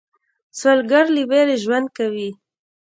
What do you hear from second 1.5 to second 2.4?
ژوند کوي